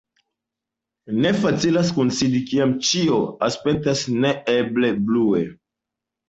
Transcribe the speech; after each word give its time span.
Ne 1.25 1.33
facilas 1.43 1.91
kunsidi, 1.97 2.41
kiam 2.53 2.73
ĉio 2.87 3.19
aspektas 3.49 4.03
neeble 4.25 4.91
blue. 5.05 5.45